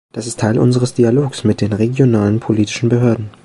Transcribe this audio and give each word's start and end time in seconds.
Das 0.13 0.25
ist 0.25 0.39
Teil 0.39 0.57
unseres 0.57 0.95
Dialogs 0.95 1.43
mit 1.43 1.61
den 1.61 1.73
regionalen 1.73 2.39
politischen 2.39 2.89
Behörden. 2.89 3.29